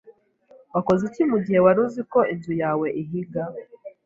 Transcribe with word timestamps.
Wakoze 0.73 1.01
iki 1.09 1.23
mugihe 1.31 1.59
wari 1.65 1.79
uzi 1.85 2.01
ko 2.11 2.19
inzu 2.33 2.51
yawe 2.61 2.87
ihiga? 3.01 3.41